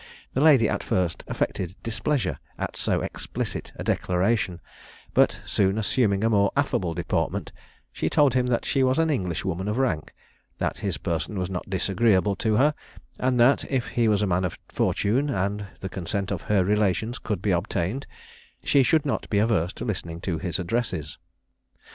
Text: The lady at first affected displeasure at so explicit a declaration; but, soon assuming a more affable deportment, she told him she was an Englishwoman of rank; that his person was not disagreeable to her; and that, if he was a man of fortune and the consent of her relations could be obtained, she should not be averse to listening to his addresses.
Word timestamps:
The 0.33 0.41
lady 0.41 0.67
at 0.67 0.81
first 0.81 1.23
affected 1.27 1.75
displeasure 1.83 2.39
at 2.57 2.75
so 2.75 3.01
explicit 3.01 3.71
a 3.75 3.83
declaration; 3.83 4.59
but, 5.13 5.39
soon 5.45 5.77
assuming 5.77 6.23
a 6.23 6.29
more 6.31 6.49
affable 6.57 6.95
deportment, 6.95 7.51
she 7.93 8.09
told 8.09 8.33
him 8.33 8.47
she 8.63 8.81
was 8.81 8.97
an 8.97 9.11
Englishwoman 9.11 9.67
of 9.67 9.77
rank; 9.77 10.11
that 10.57 10.79
his 10.79 10.97
person 10.97 11.37
was 11.37 11.51
not 11.51 11.69
disagreeable 11.69 12.35
to 12.37 12.55
her; 12.55 12.73
and 13.19 13.39
that, 13.39 13.63
if 13.71 13.89
he 13.89 14.07
was 14.07 14.23
a 14.23 14.25
man 14.25 14.43
of 14.43 14.57
fortune 14.69 15.29
and 15.29 15.67
the 15.81 15.87
consent 15.87 16.31
of 16.31 16.41
her 16.49 16.63
relations 16.65 17.19
could 17.19 17.39
be 17.39 17.51
obtained, 17.51 18.07
she 18.63 18.81
should 18.81 19.05
not 19.05 19.29
be 19.29 19.37
averse 19.37 19.71
to 19.73 19.85
listening 19.85 20.19
to 20.21 20.39
his 20.39 20.57
addresses. 20.57 21.19